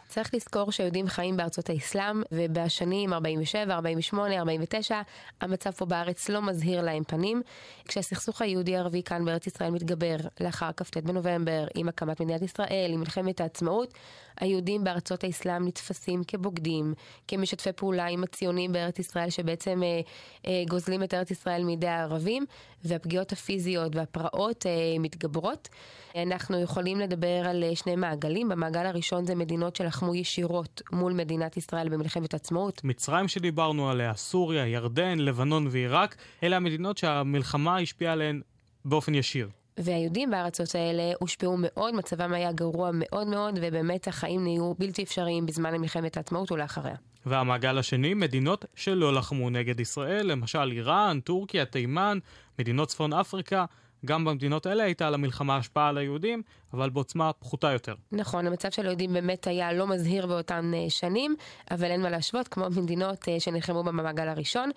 צריך 0.08 0.34
לזכור 0.34 0.72
שהיהודים 0.72 1.08
חיים 1.08 1.36
בארצות 1.36 1.70
האסלאם, 1.70 2.22
ובשנים 2.32 3.12
47, 3.12 3.74
48, 3.74 4.38
49, 4.38 5.00
המצב 5.40 5.70
פה 5.70 5.86
בארץ 5.86 6.28
לא 6.28 6.42
מזהיר 6.42 6.82
להם 6.82 7.04
פנים. 7.04 7.42
כשהסכסוך 7.88 8.42
היהודי-ערבי 8.42 9.02
כאן 9.02 9.24
בארץ 9.24 9.46
ישראל 9.46 9.70
מתגבר 9.70 10.16
לאחר 10.40 10.70
כ"ט 10.76 10.96
בנובמבר, 10.96 11.66
עם 11.74 11.88
הקמת 11.88 12.20
מדינת 12.20 12.42
ישראל, 12.42 12.90
עם 12.92 13.00
מלחמת 13.00 13.40
העצמאות, 13.40 13.94
היהודים 14.40 14.84
בארצות 14.84 15.24
האסלאם 15.24 15.66
נתפסים 15.66 16.24
כבוגדים, 16.24 16.94
כמשתפי 17.28 17.72
פעולה 17.72 18.06
עם 18.06 18.24
הציונים 18.24 18.72
בארץ 18.72 18.98
ישראל, 18.98 19.30
שבעצם 19.30 19.82
אה, 19.82 20.00
אה, 20.46 20.64
גוזלים 20.68 21.02
את 21.02 21.14
ארץ 21.14 21.30
ישראל 21.30 21.64
מידי 21.64 21.88
הערבים, 21.88 22.44
והפגיעות 22.84 23.32
הפיזיות 23.32 23.96
והפרעות 23.96 24.66
אה, 24.66 24.72
מתגברות. 25.00 25.68
אנחנו 26.16 26.60
יכולים 26.60 27.00
לדבר 27.00 27.48
על 27.48 27.64
אה, 27.64 27.76
שני 27.76 27.96
מעגלים. 27.96 28.48
במעגל 28.48 28.86
הראשון 28.86 29.24
זה 29.24 29.34
מדינות 29.34 29.76
שלחמו 29.76 30.14
ישירות 30.14 30.82
מול 30.92 31.12
מדינת 31.12 31.56
ישראל 31.56 31.88
במלחמת 31.88 32.34
עצמאות. 32.34 32.84
מצרים 32.84 33.28
שדיברנו 33.28 33.90
עליה, 33.90 34.14
סוריה, 34.14 34.66
ירדן, 34.66 35.18
לבנון 35.18 35.68
ועיראק, 35.70 36.16
אלה 36.42 36.56
המדינות 36.56 36.98
שהמלחמה 36.98 37.78
השפיעה 37.78 38.12
עליהן 38.12 38.40
באופן 38.84 39.14
ישיר. 39.14 39.48
והיהודים 39.78 40.30
בארצות 40.30 40.74
האלה 40.74 41.12
הושפעו 41.20 41.56
מאוד, 41.58 41.94
מצבם 41.94 42.32
היה 42.32 42.52
גרוע 42.52 42.90
מאוד 42.92 43.26
מאוד, 43.26 43.58
ובאמת 43.62 44.08
החיים 44.08 44.44
נהיו 44.44 44.74
בלתי 44.78 45.02
אפשריים 45.02 45.46
בזמן 45.46 45.76
מלחמת 45.76 46.16
העצמאות 46.16 46.52
ולאחריה. 46.52 46.94
והמעגל 47.26 47.78
השני, 47.78 48.14
מדינות 48.14 48.64
שלא 48.74 49.14
לחמו 49.14 49.50
נגד 49.50 49.80
ישראל, 49.80 50.26
למשל 50.26 50.70
איראן, 50.72 51.20
טורקיה, 51.24 51.64
תימן, 51.64 52.18
מדינות 52.58 52.88
צפון 52.88 53.12
אפריקה, 53.12 53.64
גם 54.06 54.24
במדינות 54.24 54.66
האלה 54.66 54.82
הייתה 54.82 55.10
למלחמה 55.10 55.56
השפעה 55.56 55.88
על 55.88 55.98
היהודים, 55.98 56.42
אבל 56.72 56.90
בעוצמה 56.90 57.32
פחותה 57.32 57.72
יותר. 57.72 57.94
נכון, 58.12 58.46
המצב 58.46 58.70
של 58.70 58.82
היהודים 58.82 59.12
באמת 59.12 59.46
היה 59.46 59.72
לא 59.72 59.86
מזהיר 59.86 60.26
באותן 60.26 60.70
אה, 60.74 60.90
שנים, 60.90 61.36
אבל 61.70 61.84
אין 61.90 62.02
מה 62.02 62.10
להשוות, 62.10 62.48
כמו 62.48 62.66
מדינות 62.82 63.28
אה, 63.28 63.40
שנלחמו 63.40 63.84
במעגל 63.84 64.28
הראשון. 64.28 64.70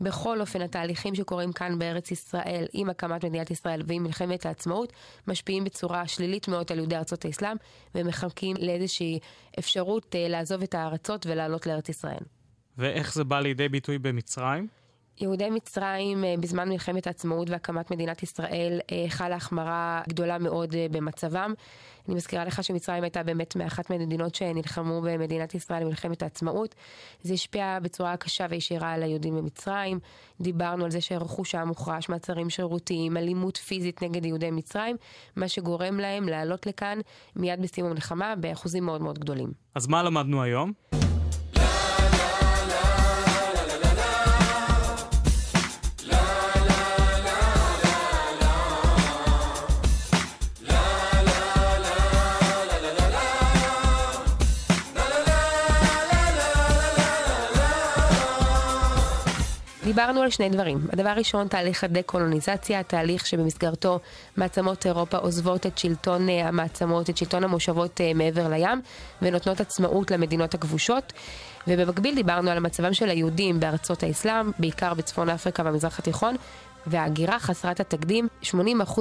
בכל 0.00 0.40
אופן, 0.40 0.62
התהליכים 0.62 1.14
שקורים 1.14 1.52
כאן 1.52 1.78
בארץ 1.78 2.10
ישראל, 2.10 2.66
עם 2.72 2.90
הקמת 2.90 3.24
מדינת 3.24 3.50
ישראל 3.50 3.82
ועם 3.86 4.02
מלחמת 4.02 4.46
העצמאות, 4.46 4.92
משפיעים 5.26 5.64
בצורה 5.64 6.08
שלילית 6.08 6.48
מאוד 6.48 6.72
על 6.72 6.78
יהודי 6.78 6.96
ארצות 6.96 7.24
האסלאם, 7.24 7.56
ומחכים 7.94 8.56
לאיזושהי 8.60 9.18
אפשרות 9.58 10.14
אה, 10.14 10.28
לעזוב 10.28 10.62
את 10.62 10.74
הארצות 10.74 11.26
ולעלות 11.26 11.66
לארץ 11.66 11.88
ישראל. 11.88 12.22
ואיך 12.78 13.14
זה 13.14 13.24
בא 13.24 13.40
לידי 13.40 13.68
ביטוי 13.68 13.98
במצרים? 13.98 14.68
יהודי 15.20 15.50
מצרים 15.50 16.24
אה, 16.24 16.34
בזמן 16.40 16.68
מלחמת 16.68 17.06
העצמאות 17.06 17.50
והקמת 17.50 17.90
מדינת 17.90 18.22
ישראל 18.22 18.80
אה, 18.92 19.04
חלה 19.08 19.36
החמרה 19.36 20.02
גדולה 20.08 20.38
מאוד 20.38 20.74
אה, 20.74 20.86
במצבם. 20.90 21.54
אני 22.08 22.16
מזכירה 22.16 22.44
לך 22.44 22.64
שמצרים 22.64 23.02
הייתה 23.02 23.22
באמת 23.22 23.56
מאחת 23.56 23.90
מהמדינות 23.90 24.34
שנלחמו 24.34 25.00
במדינת 25.00 25.54
ישראל 25.54 25.84
במלחמת 25.84 26.22
העצמאות. 26.22 26.74
זה 27.22 27.34
השפיע 27.34 27.78
בצורה 27.82 28.16
קשה 28.16 28.46
וישירה 28.50 28.92
על 28.92 29.02
היהודים 29.02 29.36
במצרים. 29.36 29.98
דיברנו 30.40 30.84
על 30.84 30.90
זה 30.90 31.00
שהרכוש 31.00 31.54
היה 31.54 31.64
מוחרש, 31.64 32.08
מעצרים 32.08 32.50
שרירותיים, 32.50 33.16
אלימות 33.16 33.56
פיזית 33.56 34.02
נגד 34.02 34.24
יהודי 34.24 34.50
מצרים, 34.50 34.96
מה 35.36 35.48
שגורם 35.48 36.00
להם 36.00 36.28
לעלות 36.28 36.66
לכאן 36.66 36.98
מיד 37.36 37.62
בסיום 37.62 37.90
המלחמה 37.90 38.36
באחוזים 38.36 38.84
מאוד 38.84 39.02
מאוד 39.02 39.18
גדולים. 39.18 39.52
אז 39.74 39.86
מה 39.86 40.02
למדנו 40.02 40.42
היום? 40.42 40.72
דיברנו 59.88 60.22
על 60.22 60.30
שני 60.30 60.48
דברים. 60.48 60.78
הדבר 60.92 61.08
הראשון, 61.08 61.48
תהליך 61.48 61.84
הדה-קולוניזציה, 61.84 62.82
תהליך 62.82 63.26
שבמסגרתו 63.26 63.98
מעצמות 64.36 64.86
אירופה 64.86 65.16
עוזבות 65.16 65.66
את 65.66 65.78
שלטון 65.78 66.28
אה, 66.28 66.48
המעצמות, 66.48 67.10
את 67.10 67.16
שלטון 67.16 67.44
המושבות 67.44 68.00
אה, 68.00 68.14
מעבר 68.14 68.48
לים, 68.48 68.80
ונותנות 69.22 69.60
עצמאות 69.60 70.10
למדינות 70.10 70.54
הכבושות. 70.54 71.12
ובמקביל 71.68 72.14
דיברנו 72.14 72.50
על 72.50 72.58
מצבם 72.58 72.94
של 72.94 73.08
היהודים 73.08 73.60
בארצות 73.60 74.02
האסלאם, 74.02 74.50
בעיקר 74.58 74.94
בצפון 74.94 75.28
אפריקה 75.28 75.62
והמזרח 75.64 75.98
התיכון, 75.98 76.36
וההגירה 76.86 77.38
חסרת 77.38 77.80
התקדים, 77.80 78.28
80% 78.42 78.56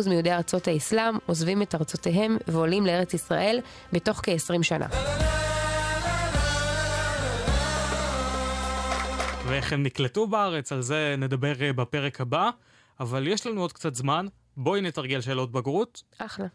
מיהודי 0.09 0.31
ארצות 0.31 0.67
האסלאם 0.67 1.17
עוזבים 1.25 1.61
את 1.61 1.75
ארצותיהם 1.75 2.37
ועולים 2.47 2.85
לארץ 2.85 3.13
ישראל 3.13 3.59
בתוך 3.93 4.21
כ-20 4.23 4.63
שנה. 4.63 4.87
ואיך 9.47 9.73
הם 9.73 9.83
נקלטו 9.83 10.27
בארץ, 10.27 10.71
על 10.71 10.81
זה 10.81 11.15
נדבר 11.17 11.61
אה, 11.61 11.73
בפרק 11.73 12.21
הבא. 12.21 12.49
אבל 12.99 13.27
יש 13.27 13.47
לנו 13.47 13.61
עוד 13.61 13.73
קצת 13.73 13.95
זמן, 13.95 14.25
בואי 14.57 14.81
נתרגל 14.81 15.21
שאלות 15.21 15.51
בגרות. 15.51 16.03
אחלה. 16.17 16.47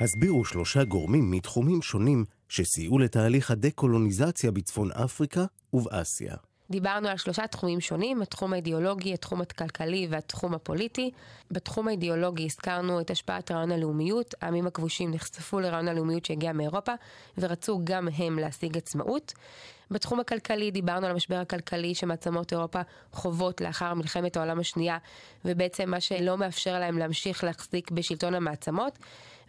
הסבירו 0.00 0.44
שלושה 0.44 0.84
גורמים 0.84 1.30
מתחומים 1.30 1.82
שונים 1.82 2.24
שסייעו 2.48 2.98
לתהליך 2.98 3.50
הדה-קולוניזציה 3.50 4.50
בצפון 4.50 4.92
אפריקה 4.92 5.44
ובאסיה. 5.72 6.34
דיברנו 6.70 7.08
על 7.08 7.16
שלושה 7.16 7.46
תחומים 7.46 7.80
שונים, 7.80 8.22
התחום 8.22 8.52
האידיאולוגי, 8.52 9.14
התחום 9.14 9.40
הכלכלי 9.40 10.06
והתחום 10.10 10.54
הפוליטי. 10.54 11.10
בתחום 11.50 11.88
האידיאולוגי 11.88 12.44
הזכרנו 12.44 13.00
את 13.00 13.10
השפעת 13.10 13.50
רעיון 13.50 13.72
הלאומיות, 13.72 14.34
העמים 14.40 14.66
הכבושים 14.66 15.10
נחשפו 15.10 15.60
לרעיון 15.60 15.88
הלאומיות 15.88 16.24
שהגיע 16.24 16.52
מאירופה, 16.52 16.92
ורצו 17.38 17.80
גם 17.84 18.08
הם 18.16 18.38
להשיג 18.38 18.76
עצמאות. 18.76 19.32
בתחום 19.90 20.20
הכלכלי 20.20 20.70
דיברנו 20.70 21.06
על 21.06 21.12
המשבר 21.12 21.36
הכלכלי 21.36 21.94
שמעצמות 21.94 22.52
אירופה 22.52 22.80
חוות 23.12 23.60
לאחר 23.60 23.94
מלחמת 23.94 24.36
העולם 24.36 24.60
השנייה, 24.60 24.98
ובעצם 25.44 25.90
מה 25.90 26.00
שלא 26.00 26.38
מאפשר 26.38 26.78
להם 26.78 26.98
להמשיך 26.98 27.44
להחזיק 27.44 27.90
בשלטון 27.90 28.34
המעצמות. 28.34 28.98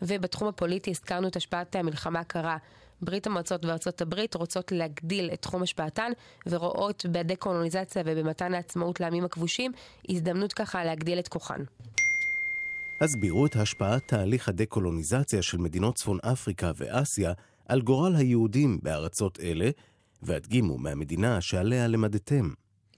ובתחום 0.01 0.47
הפוליטי 0.47 0.91
הזכרנו 0.91 1.27
את 1.27 1.35
השפעת 1.35 1.75
המלחמה 1.75 2.19
הקרה. 2.19 2.57
ברית 3.01 3.27
המועצות 3.27 3.65
וארצות 3.65 4.01
הברית 4.01 4.35
רוצות 4.35 4.71
להגדיל 4.71 5.29
את 5.33 5.41
תחום 5.41 5.63
השפעתן 5.63 6.11
ורואות 6.47 7.05
בדה-קולוניזציה 7.11 8.03
ובמתן 8.05 8.53
העצמאות 8.53 8.99
לעמים 8.99 9.25
הכבושים 9.25 9.71
הזדמנות 10.09 10.53
ככה 10.53 10.83
להגדיל 10.83 11.19
את 11.19 11.27
כוחן. 11.27 11.63
הסבירו 13.01 13.45
את 13.45 13.55
השפעת 13.55 14.07
תהליך 14.07 14.49
הדה-קולוניזציה 14.49 15.41
של 15.41 15.57
מדינות 15.57 15.95
צפון 15.95 16.17
אפריקה 16.23 16.71
ואסיה 16.75 17.33
על 17.67 17.81
גורל 17.81 18.15
היהודים 18.15 18.79
בארצות 18.83 19.39
אלה 19.39 19.69
והדגימו 20.23 20.77
מהמדינה 20.77 21.41
שעליה 21.41 21.87
למדתם. 21.87 22.49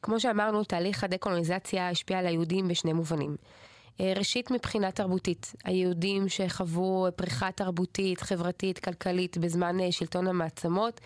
כמו 0.02 0.20
שאמרנו, 0.20 0.64
תהליך 0.64 1.04
הדה-קולוניזציה 1.04 1.90
השפיע 1.90 2.20
על 2.20 2.28
היהודים 2.28 2.68
בשני 2.68 2.94
מובנים. 2.94 3.36
אה, 4.02 4.14
ראשית 4.16 4.52
מבחינה 4.52 4.92
תרבותית, 4.92 5.54
היהודים 5.64 6.30
שחוו 6.30 7.08
פריחה 7.16 7.52
תרבותית, 7.52 8.22
חברתית, 8.22 8.80
כלכלית 8.80 9.38
בזמן 9.38 9.80
אה, 9.80 9.92
שלטון 9.92 10.28
המעצמות, 10.28 11.02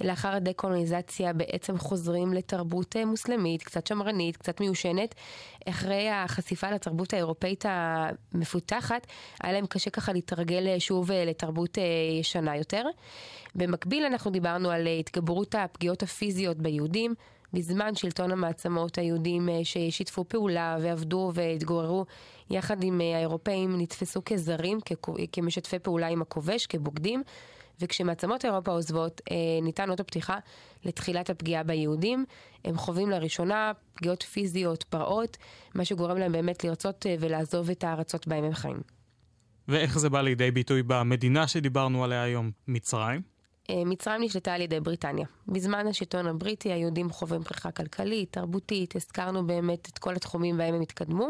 לאחר 0.00 0.28
הדה-קולוניזציה 0.28 1.32
בעצם 1.32 1.78
חוזרים 1.78 2.32
לתרבות 2.32 2.96
אה, 2.96 3.04
מוסלמית, 3.04 3.62
קצת 3.62 3.86
שמרנית, 3.86 4.36
קצת 4.36 4.60
מיושנת. 4.60 5.14
אחרי 5.68 6.10
החשיפה 6.10 6.70
לתרבות 6.70 7.12
האירופאית 7.12 7.64
המפותחת, 7.68 9.06
היה 9.42 9.52
להם 9.52 9.66
קשה 9.66 9.90
ככה 9.90 10.12
להתרגל 10.12 10.78
שוב 10.78 11.12
לתרבות 11.12 11.78
ישנה 12.20 12.56
יותר. 12.56 12.84
במקביל 13.54 14.04
אנחנו 14.04 14.30
דיברנו 14.30 14.70
על 14.70 14.86
התגברות 14.86 15.54
הפגיעות 15.54 16.02
הפיזיות 16.02 16.56
ביהודים. 16.56 17.14
בזמן 17.56 17.94
שלטון 17.94 18.30
המעצמות 18.30 18.98
היהודים 18.98 19.48
אה, 19.48 19.60
ששיתפו 19.64 20.24
פעולה 20.24 20.76
ועבדו 20.80 21.30
והתגוררו 21.34 22.06
יחד 22.50 22.82
עם 22.82 23.00
אה, 23.00 23.16
האירופאים 23.16 23.80
נתפסו 23.80 24.22
כזרים, 24.24 24.78
כמשתפי 25.32 25.78
פעולה 25.78 26.06
עם 26.06 26.22
הכובש, 26.22 26.66
כבוגדים. 26.66 27.22
וכשמעצמות 27.80 28.44
אירופה 28.44 28.70
עוזבות, 28.70 29.20
אה, 29.30 29.36
ניתן 29.62 29.90
אות 29.90 30.00
הפתיחה 30.00 30.38
לתחילת 30.84 31.30
הפגיעה 31.30 31.62
ביהודים. 31.62 32.24
הם 32.64 32.76
חווים 32.76 33.10
לראשונה 33.10 33.72
פגיעות 33.94 34.22
פיזיות, 34.22 34.82
פרעות, 34.82 35.36
מה 35.74 35.84
שגורם 35.84 36.18
להם 36.18 36.32
באמת 36.32 36.64
לרצות 36.64 37.06
ולעזוב 37.20 37.70
את 37.70 37.84
הארצות 37.84 38.26
בהם 38.26 38.44
הם 38.44 38.54
חיים. 38.54 38.80
ואיך 39.68 39.98
זה 39.98 40.10
בא 40.10 40.20
לידי 40.20 40.50
ביטוי 40.50 40.82
במדינה 40.82 41.48
שדיברנו 41.48 42.04
עליה 42.04 42.22
היום, 42.22 42.50
מצרים? 42.68 43.35
אה, 43.70 43.84
מצרים 43.84 44.22
נשלטה 44.22 44.54
על 44.54 44.60
ידי 44.60 44.80
בריטניה. 44.80 45.26
בזמן 45.48 45.86
השלטון 45.86 46.26
הבריטי 46.26 46.72
היהודים 46.72 47.10
חווים 47.10 47.42
פריחה 47.42 47.70
כלכלית, 47.70 48.32
תרבותית, 48.32 48.96
הזכרנו 48.96 49.46
באמת 49.46 49.88
את 49.88 49.98
כל 49.98 50.14
התחומים 50.14 50.56
בהם 50.56 50.74
הם 50.74 50.80
התקדמו. 50.80 51.28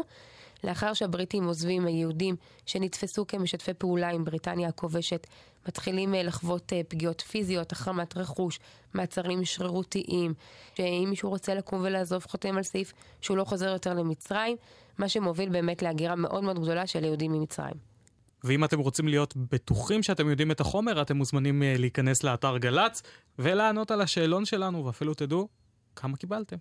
לאחר 0.63 0.93
שהבריטים 0.93 1.43
עוזבים, 1.43 1.85
היהודים 1.85 2.35
שנתפסו 2.65 3.27
כמשתפי 3.27 3.73
פעולה 3.73 4.09
עם 4.09 4.25
בריטניה 4.25 4.69
הכובשת, 4.69 5.27
מתחילים 5.67 6.15
אה, 6.15 6.23
לחוות 6.23 6.73
אה, 6.73 6.81
פגיעות 6.87 7.21
פיזיות, 7.21 7.71
החרמת 7.71 8.17
רכוש, 8.17 8.59
מעצרים 8.93 9.45
שרירותיים, 9.45 10.33
שאם 10.75 11.07
מישהו 11.09 11.29
רוצה 11.29 11.55
לקום 11.55 11.81
ולעזוב 11.83 12.25
חותם 12.25 12.57
על 12.57 12.63
סעיף 12.63 12.93
שהוא 13.21 13.37
לא 13.37 13.43
חוזר 13.43 13.69
יותר 13.69 13.93
למצרים, 13.93 14.57
מה 14.97 15.09
שמוביל 15.09 15.49
באמת 15.49 15.81
להגירה 15.81 16.15
מאוד 16.15 16.43
מאוד 16.43 16.59
גדולה 16.59 16.87
של 16.87 17.03
יהודים 17.03 17.31
ממצרים. 17.31 17.96
ואם 18.43 18.63
אתם 18.63 18.79
רוצים 18.79 19.07
להיות 19.07 19.33
בטוחים 19.51 20.03
שאתם 20.03 20.29
יודעים 20.29 20.51
את 20.51 20.59
החומר, 20.59 21.01
אתם 21.01 21.17
מוזמנים 21.17 21.63
אה, 21.63 21.75
להיכנס 21.77 22.23
לאתר 22.23 22.57
גל"צ 22.57 23.01
ולענות 23.39 23.91
על 23.91 24.01
השאלון 24.01 24.45
שלנו, 24.45 24.85
ואפילו 24.85 25.13
תדעו 25.13 25.47
כמה 25.95 26.17
קיבלתם. 26.17 26.55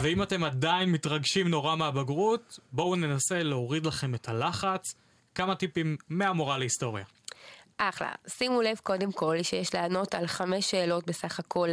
ואם 0.00 0.22
אתם 0.22 0.44
עדיין 0.44 0.92
מתרגשים 0.92 1.48
נורא 1.48 1.76
מהבגרות, 1.76 2.58
בואו 2.72 2.96
ננסה 2.96 3.42
להוריד 3.42 3.86
לכם 3.86 4.14
את 4.14 4.28
הלחץ. 4.28 4.94
כמה 5.34 5.54
טיפים 5.54 5.96
מהמורה 6.08 6.58
להיסטוריה. 6.58 7.04
אחלה. 7.78 8.12
שימו 8.26 8.62
לב 8.62 8.80
קודם 8.82 9.12
כל 9.12 9.42
שיש 9.42 9.74
לענות 9.74 10.14
על 10.14 10.26
חמש 10.26 10.70
שאלות 10.70 11.06
בסך 11.06 11.38
הכל 11.38 11.68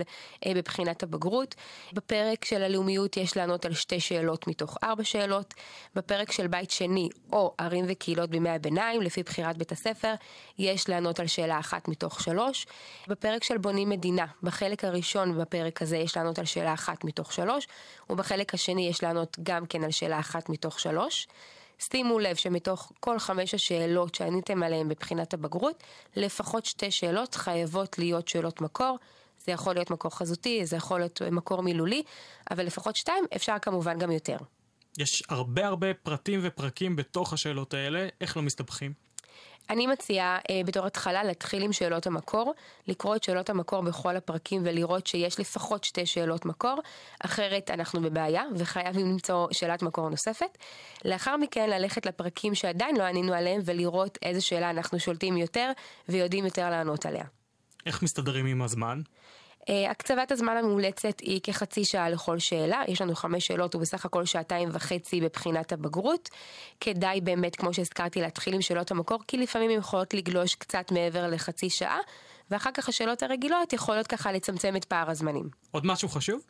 אה, 0.46 0.54
בבחינת 0.56 1.04
הבגרות. 1.04 1.56
בפרק 1.94 2.46
של 2.46 2.64
הלאומיות 2.64 3.18
יש 3.18 3.38
לענות 3.38 3.66
על 3.66 3.74
שתי 3.74 4.00
שאלות 4.00 4.48
מתוך 4.48 4.78
ארבע 4.84 5.04
שאלות. 5.04 5.54
בפרק 5.96 6.32
של 6.32 6.48
בית 6.48 6.72
שני 6.72 7.10
או 7.32 7.54
ערים 7.58 7.86
וקהילות 7.88 8.30
בימי 8.30 8.50
הביניים, 8.50 9.02
לפי 9.02 9.24
בחירת 9.24 9.58
בית 9.58 9.72
הספר, 9.72 10.14
יש 10.58 10.90
לענות 10.90 11.20
על 11.20 11.28
שאלה 11.28 11.60
אחת 11.60 11.88
מתוך 11.88 12.22
שלוש. 12.22 12.66
בפרק 13.08 13.44
של 13.44 13.58
בונים 13.58 13.90
מדינה, 13.90 14.26
בחלק 14.44 14.86
הראשון 14.86 15.38
בפרק 15.38 15.82
הזה 15.82 15.98
יש 15.98 16.18
לענות 16.18 16.40
על 16.40 16.46
שאלה 16.46 16.74
אחת 16.74 17.04
מתוך 17.04 17.34
שלוש, 17.34 17.68
ובחלק 18.10 18.54
השני 18.54 18.90
יש 18.90 19.04
לענות 19.04 19.38
גם 19.44 19.66
כן 19.66 19.84
על 19.84 19.92
שאלה 19.92 20.20
אחת 20.20 20.50
מתוך 20.50 20.80
שלוש. 20.80 21.28
שימו 21.80 22.20
לב 22.20 22.36
שמתוך 22.36 22.92
כל 23.00 23.20
חמש 23.20 23.54
השאלות 23.54 24.16
שעניתם 24.16 24.64
עליהן 24.64 24.90
בבחינת 24.90 25.34
הבגרות, 25.34 25.84
לפחות 26.16 26.66
שתי 26.66 26.92
שאלות 26.92 27.36
חייבות 27.36 28.00
להיות 28.00 28.28
שאלות 28.28 28.62
מקור. 28.62 28.98
זה 29.46 29.52
יכול 29.52 29.74
להיות 29.74 29.92
מקור 29.92 30.16
חזותי, 30.16 30.66
זה 30.66 30.76
יכול 30.76 31.00
להיות 31.00 31.22
מקור 31.22 31.62
מילולי, 31.64 32.04
אבל 32.52 32.66
לפחות 32.66 32.96
שתיים, 32.96 33.26
אפשר 33.36 33.56
כמובן 33.62 34.00
גם 34.00 34.12
יותר. 34.12 34.38
יש 34.98 35.24
הרבה 35.30 35.68
הרבה 35.68 35.94
פרטים 35.94 36.40
ופרקים 36.44 36.96
בתוך 36.96 37.34
השאלות 37.34 37.74
האלה, 37.74 38.08
איך 38.22 38.38
לא 38.38 38.44
מסתבכים? 38.44 38.94
אני 39.70 39.88
מציעה 39.88 40.40
אה, 40.50 40.62
בתור 40.66 40.86
התחלה 40.86 41.24
להתחיל 41.24 41.64
עם 41.64 41.74
שאלות 41.74 42.08
המקור, 42.08 42.54
לקרוא 42.88 43.16
את 43.16 43.24
שאלות 43.24 43.50
המקור 43.50 43.82
בכל 43.82 44.16
הפרקים 44.16 44.62
ולראות 44.66 45.08
שיש 45.08 45.40
לפחות 45.40 45.84
שתי 45.84 46.06
שאלות 46.06 46.46
מקור, 46.46 46.80
אחרת 47.20 47.72
אנחנו 47.72 48.02
בבעיה 48.02 48.44
וחייבים 48.56 49.06
למצוא 49.10 49.48
שאלת 49.52 49.84
מקור 49.84 50.10
נוספת. 50.10 50.58
לאחר 51.06 51.38
מכן 51.38 51.70
ללכת 51.70 52.06
לפרקים 52.06 52.56
שעדיין 52.56 52.98
לא 52.98 53.04
ענינו 53.04 53.34
עליהם 53.34 53.62
ולראות 53.66 54.18
איזה 54.24 54.42
שאלה 54.42 54.70
אנחנו 54.70 55.00
שולטים 55.00 55.38
יותר 55.38 55.72
ויודעים 56.10 56.46
יותר 56.46 56.70
לענות 56.70 57.06
עליה. 57.06 57.26
איך 57.86 58.04
מסתדרים 58.04 58.46
עם 58.46 58.62
הזמן? 58.62 59.02
Uh, 59.70 59.72
הקצבת 59.90 60.32
הזמן 60.32 60.58
המומלצת 60.58 61.20
היא 61.20 61.42
כחצי 61.44 61.86
שעה 61.86 62.10
לכל 62.10 62.40
שאלה, 62.40 62.82
יש 62.88 63.02
לנו 63.02 63.16
חמש 63.16 63.48
שאלות 63.48 63.76
ובסך 63.76 64.06
הכל 64.06 64.26
שעתיים 64.26 64.70
וחצי 64.72 65.22
בבחינת 65.22 65.72
הבגרות. 65.72 66.30
כדאי 66.80 67.22
באמת, 67.22 67.56
כמו 67.56 67.74
שהזכרתי, 67.74 68.22
להתחיל 68.22 68.54
עם 68.54 68.62
שאלות 68.62 68.92
המקור, 68.92 69.20
כי 69.28 69.38
לפעמים 69.38 69.72
הן 69.72 69.78
יכולות 69.78 70.14
לגלוש 70.14 70.56
קצת 70.56 70.92
מעבר 70.92 71.28
לחצי 71.28 71.70
שעה, 71.70 72.00
ואחר 72.52 72.72
כך 72.74 72.90
השאלות 72.90 73.24
הרגילות 73.24 73.74
יכולות 73.74 74.08
ככה 74.08 74.32
לצמצם 74.32 74.76
את 74.76 74.86
פער 74.86 75.10
הזמנים. 75.10 75.50
עוד 75.72 75.86
משהו 75.86 76.10
חשוב? 76.10 76.42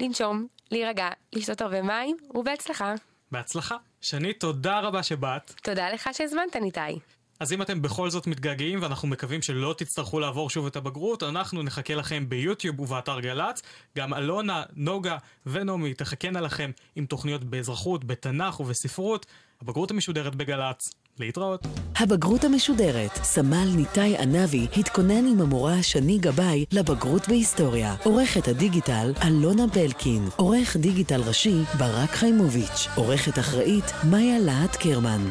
לנשום, 0.00 0.46
להירגע, 0.70 1.08
לשתות 1.32 1.60
הרבה 1.60 1.82
מים, 1.82 2.16
ובהצלחה. 2.34 2.94
בהצלחה. 3.32 3.76
שני, 4.00 4.32
תודה 4.32 4.80
רבה 4.80 5.02
שבאת. 5.02 5.52
תודה 5.62 5.90
לך 5.90 6.10
שהזמנת, 6.12 6.56
ניתאי. 6.56 6.98
אז 7.40 7.52
אם 7.52 7.62
אתם 7.62 7.82
בכל 7.82 8.10
זאת 8.10 8.26
מתגעגעים 8.26 8.82
ואנחנו 8.82 9.08
מקווים 9.08 9.42
שלא 9.42 9.74
תצטרכו 9.78 10.20
לעבור 10.20 10.50
שוב 10.50 10.66
את 10.66 10.76
הבגרות, 10.76 11.22
אנחנו 11.22 11.62
נחכה 11.62 11.94
לכם 11.94 12.28
ביוטיוב 12.28 12.80
ובאתר 12.80 13.20
גל"צ. 13.20 13.62
גם 13.98 14.14
אלונה, 14.14 14.62
נוגה 14.76 15.16
ונעמי 15.46 15.94
תחכנה 15.94 16.40
לכם 16.40 16.70
עם 16.96 17.06
תוכניות 17.06 17.44
באזרחות, 17.44 18.04
בתנ"ך 18.04 18.60
ובספרות. 18.60 19.26
הבגרות 19.62 19.90
המשודרת 19.90 20.34
בגל"צ. 20.34 20.90
להתראות. 21.18 21.66
הבגרות 21.96 22.44
המשודרת, 22.44 23.14
סמל 23.14 23.68
ניתאי 23.76 24.16
ענבי 24.16 24.66
התכונן 24.76 25.26
עם 25.26 25.40
המורה 25.40 25.82
שני 25.82 26.18
גבאי 26.18 26.64
לבגרות 26.72 27.28
בהיסטוריה. 27.28 27.96
עורכת 28.04 28.48
הדיגיטל 28.48 29.12
אלונה 29.24 29.66
בלקין. 29.66 30.28
עורך 30.36 30.76
דיגיטל 30.76 31.20
ראשי 31.20 31.56
ברק 31.78 32.10
חיימוביץ'. 32.10 32.88
עורכת 32.94 33.38
אחראית 33.38 33.84
מאיה 34.10 34.38
להט 34.38 34.76
קרמן. 34.76 35.30